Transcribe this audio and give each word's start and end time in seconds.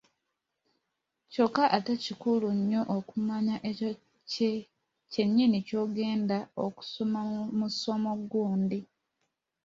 Kyokka 1.31 1.63
ate 1.77 1.93
kikulu 2.03 2.47
nnyo 2.57 2.81
okumanya 2.97 3.55
ekyo 3.69 3.89
kye 5.11 5.23
nnyini 5.27 5.59
ky’ogenda 5.67 6.37
okusoma 6.65 7.19
mu 7.57 7.67
ssomo 7.73 8.11
gundi. 8.31 8.79